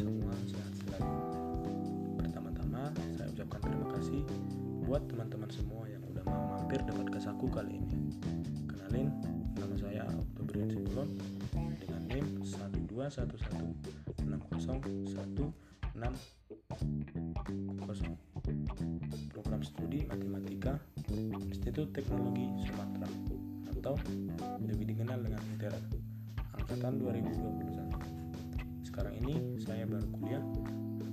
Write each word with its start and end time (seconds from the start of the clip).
semua 0.00 0.32
sehat 0.48 0.72
selalu. 0.80 1.12
Pertama-tama, 2.16 2.88
saya 3.20 3.28
ucapkan 3.36 3.60
terima 3.60 3.84
kasih 4.00 4.24
buat 4.88 5.04
teman-teman 5.12 5.52
semua 5.52 5.84
yang 5.92 6.00
udah 6.08 6.24
mau 6.24 6.56
mampir 6.56 6.80
dekat 6.88 7.04
ke 7.12 7.20
saku 7.20 7.44
kali 7.52 7.84
ini. 7.84 8.16
Kenalin, 8.64 9.12
nama 9.60 9.76
saya 9.76 10.08
Oktobrian 10.08 10.72
Simbolon 10.72 11.20
dengan 11.52 12.00
NIM 12.08 12.40
12116016060. 12.96 15.52
Program 19.36 19.60
studi 19.60 20.08
Matematika 20.08 20.80
Institut 21.44 21.92
Teknologi 21.92 22.48
Sumatera 22.64 23.04
atau 23.76 24.00
lebih 24.64 24.96
dikenal 24.96 25.28
dengan 25.28 25.44
ITERA 25.60 25.76
angkatan 26.56 27.04
2021. 27.04 28.00
Sekarang 29.00 29.16
ini 29.16 29.39
saya 29.70 29.86
baru 29.86 30.02
kuliah 30.18 30.42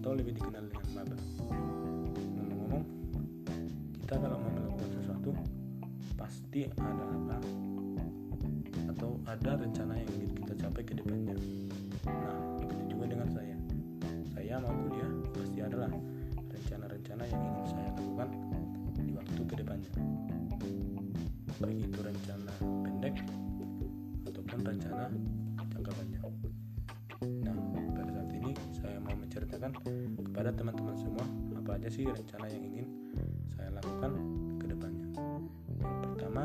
atau 0.00 0.16
lebih 0.16 0.32
dikenal 0.40 0.64
dengan 0.64 0.88
maba. 0.96 1.16
Ngomong-ngomong, 2.40 2.84
kita 4.00 4.14
kalau 4.16 4.40
mau 4.40 4.48
melakukan 4.48 4.90
sesuatu 4.96 5.30
pasti 6.16 6.64
ada 6.80 7.04
apa 7.04 7.36
atau 8.96 9.20
ada 9.28 9.60
rencana 9.60 10.00
yang 10.00 10.08
ingin 10.16 10.30
kita 10.40 10.52
capai 10.64 10.82
ke 10.88 10.96
depannya. 10.96 11.36
Nah, 12.08 12.36
begitu 12.64 12.96
juga 12.96 13.04
dengan 13.12 13.28
saya. 13.28 13.56
Saya 14.32 14.54
mau 14.64 14.72
kuliah 14.72 15.10
pasti 15.36 15.58
adalah 15.60 15.92
rencana-rencana 16.48 17.22
yang 17.28 17.40
ingin 17.44 17.66
saya 17.76 17.88
lakukan 17.92 18.28
di 19.04 19.12
waktu 19.12 19.40
ke 19.44 19.54
depannya. 19.60 19.92
Baik 21.60 21.92
itu 21.92 22.00
rencana 22.00 22.52
pendek 22.88 23.16
ataupun 24.24 24.60
rencana 24.64 25.12
menceritakan 29.66 30.30
kepada 30.30 30.50
teman-teman 30.54 30.94
semua 30.94 31.26
apa 31.58 31.70
aja 31.78 31.88
sih 31.90 32.06
rencana 32.06 32.46
yang 32.46 32.62
ingin 32.62 32.86
saya 33.58 33.70
lakukan 33.74 34.12
ke 34.62 34.66
depannya. 34.70 35.08
Yang 35.82 35.94
pertama, 36.06 36.42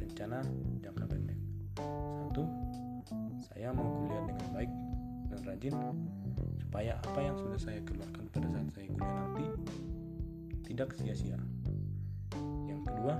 rencana 0.00 0.38
jangka 0.80 1.04
pendek. 1.04 1.38
Satu, 1.76 2.44
saya 3.52 3.68
mau 3.76 3.84
kuliah 3.84 4.24
dengan 4.24 4.48
baik 4.56 4.72
dan 5.28 5.40
rajin 5.44 5.74
supaya 6.56 6.92
apa 7.04 7.20
yang 7.20 7.36
sudah 7.36 7.60
saya 7.60 7.80
keluarkan 7.84 8.24
pada 8.32 8.48
saat 8.48 8.68
saya 8.72 8.86
kuliah 8.88 9.12
nanti 9.12 9.46
tidak 10.72 10.88
sia-sia. 10.96 11.36
Yang 12.64 12.80
kedua, 12.88 13.14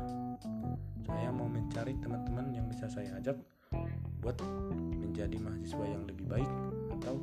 saya 1.04 1.28
mau 1.28 1.48
mencari 1.52 1.92
teman-teman 2.00 2.48
yang 2.56 2.64
bisa 2.72 2.88
saya 2.88 3.12
ajak 3.20 3.36
buat 4.24 4.40
menjadi 4.96 5.36
mahasiswa 5.36 5.84
yang 5.84 6.02
lebih 6.08 6.24
baik 6.24 6.50
atau 6.96 7.20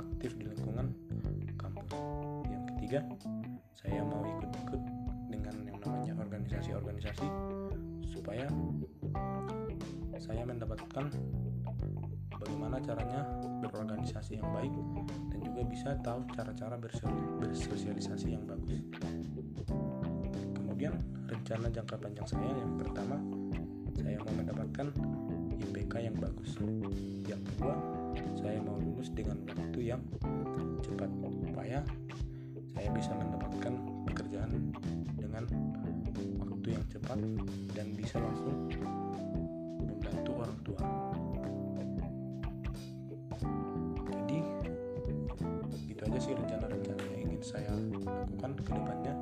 aktif 0.00 0.32
di 0.40 0.48
lingkungan 0.48 0.65
ketiga, 2.86 3.02
saya 3.82 3.98
mau 3.98 4.22
ikut-ikut 4.22 4.78
dengan 5.26 5.54
yang 5.66 5.74
namanya 5.82 6.22
organisasi-organisasi 6.22 7.26
supaya 8.06 8.46
saya 10.22 10.46
mendapatkan 10.46 11.10
bagaimana 12.30 12.78
caranya 12.78 13.26
berorganisasi 13.58 14.38
yang 14.38 14.46
baik 14.54 14.70
dan 15.34 15.38
juga 15.42 15.66
bisa 15.66 15.98
tahu 16.06 16.30
cara-cara 16.30 16.78
bersosialisasi 17.42 18.38
yang 18.38 18.46
bagus. 18.46 18.78
Kemudian 20.54 20.94
rencana 21.26 21.66
jangka 21.66 21.98
panjang 21.98 22.28
saya 22.30 22.54
yang 22.54 22.78
pertama 22.78 23.18
saya 23.98 24.14
mau 24.22 24.30
mendapatkan 24.38 24.86
IPK 25.58 26.06
yang 26.06 26.16
bagus. 26.22 26.54
Yang 27.26 27.42
kedua, 27.50 27.74
saya 28.38 28.62
mau 28.62 28.78
lulus 28.78 29.10
dengan 29.10 29.42
waktu 29.42 29.90
yang 29.90 30.06
cepat 30.86 31.10
supaya 31.42 31.82
saya 32.76 32.92
bisa 32.92 33.16
mendapatkan 33.16 33.72
pekerjaan 34.04 34.52
dengan 35.16 35.48
waktu 36.44 36.68
yang 36.76 36.84
cepat 36.92 37.16
dan 37.72 37.86
bisa 37.96 38.20
langsung 38.20 38.68
membantu 39.80 40.30
orang 40.36 40.58
tua. 40.60 40.82
Jadi 44.12 44.38
gitu 45.88 46.00
aja 46.04 46.18
sih 46.20 46.36
rencana-rencana 46.36 47.02
yang 47.16 47.20
ingin 47.32 47.40
saya 47.40 47.72
lakukan 48.04 48.52
ke 48.60 48.68
depannya 48.68 49.14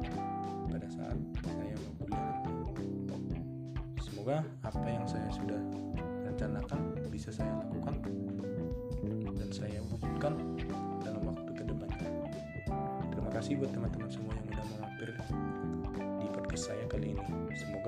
pada 0.75 0.89
saat 0.91 1.19
saya 1.47 1.75
mau 1.79 1.95
kuliah. 2.03 2.35
Semoga 4.03 4.43
apa 4.67 4.89
yang 4.91 5.07
saya 5.07 5.31
sudah 5.31 5.63
rencanakan 6.27 7.07
bisa 7.07 7.31
saya 7.31 7.55
lakukan 7.63 8.03
dan 9.39 9.49
saya 9.55 9.79
wujudkan 9.87 10.54
kasih 13.35 13.59
buat 13.59 13.75
teman-teman 13.75 14.07
semua 14.07 14.31
yang 14.39 14.47
udah 14.47 14.67
mampir 14.79 15.11
di 16.23 16.27
podcast 16.31 16.71
saya 16.71 16.87
kali 16.87 17.19
ini. 17.19 17.25
Semoga 17.59 17.84